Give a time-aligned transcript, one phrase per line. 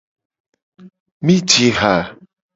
[1.25, 1.93] Mi ji ha.